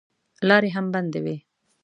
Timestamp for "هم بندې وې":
0.75-1.37